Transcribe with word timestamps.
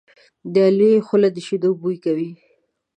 د 0.53 0.55
علي 0.67 0.91
خوله 1.07 1.29
د 1.33 1.37
شیدو 1.47 1.69
بوی 1.81 1.97
کوي. 2.05 2.31